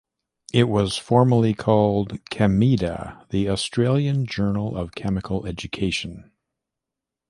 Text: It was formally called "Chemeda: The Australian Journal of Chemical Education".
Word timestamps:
It 0.51 0.63
was 0.63 0.97
formally 0.97 1.53
called 1.53 2.17
"Chemeda: 2.31 3.27
The 3.29 3.47
Australian 3.49 4.25
Journal 4.25 4.75
of 4.75 4.95
Chemical 4.95 5.45
Education". 5.45 6.31